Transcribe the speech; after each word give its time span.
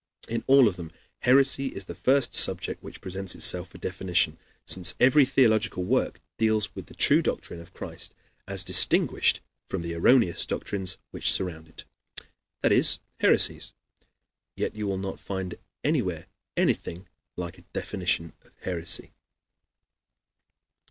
In 0.27 0.43
all 0.47 0.67
of 0.67 0.77
them 0.77 0.91
heresy 1.19 1.67
is 1.67 1.85
the 1.85 1.95
subject 2.31 2.81
which 2.81 2.95
first 2.95 3.01
presents 3.03 3.35
itself 3.35 3.69
for 3.69 3.77
definition; 3.77 4.39
since 4.65 4.95
every 4.99 5.25
theological 5.25 5.83
work 5.83 6.19
deals 6.39 6.73
with 6.73 6.87
the 6.87 6.95
true 6.95 7.21
doctrine 7.21 7.59
of 7.59 7.75
Christ 7.75 8.15
as 8.47 8.63
distinguished 8.63 9.41
from 9.67 9.83
the 9.83 9.93
erroneous 9.93 10.47
doctrines 10.47 10.97
which 11.11 11.31
surround 11.31 11.67
it, 11.67 11.85
that 12.61 12.71
is, 12.71 12.97
heresies. 13.19 13.73
Yet 14.55 14.73
you 14.75 14.87
will 14.87 14.97
not 14.97 15.19
find 15.19 15.53
anywhere 15.83 16.25
anything 16.57 17.07
like 17.35 17.59
a 17.59 17.71
definition 17.71 18.33
of 18.41 18.53
heresy. 18.61 19.11